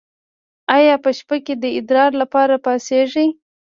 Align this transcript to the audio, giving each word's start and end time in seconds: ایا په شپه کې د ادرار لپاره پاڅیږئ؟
ایا 0.75 0.95
په 1.03 1.09
شپه 1.17 1.37
کې 1.45 1.53
د 1.57 1.65
ادرار 1.79 2.11
لپاره 2.21 2.55
پاڅیږئ؟ 2.65 3.27